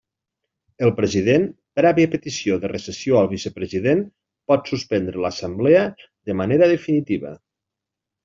El 0.85 0.91
president, 0.99 1.43
prèvia 1.79 2.09
petició 2.13 2.55
de 2.63 2.71
recessió 2.71 3.19
al 3.19 3.29
vicepresident, 3.35 4.01
pot 4.53 4.73
suspendre 4.73 5.23
l'Assemblea 5.25 5.83
de 6.31 6.39
manera 6.43 6.71
definitiva. 6.75 7.35